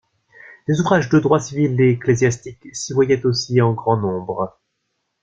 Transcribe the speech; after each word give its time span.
Des 0.67 0.79
ouvrages 0.81 1.09
de 1.09 1.19
droit 1.19 1.39
civil 1.39 1.79
et 1.79 1.91
ecclésiastique 1.91 2.75
s'y 2.75 2.91
voyaient 2.91 3.23
aussi 3.23 3.61
en 3.61 3.73
grand 3.73 3.97
nombre. 3.97 4.57